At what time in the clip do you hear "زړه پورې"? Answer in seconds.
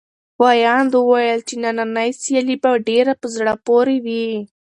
3.35-3.97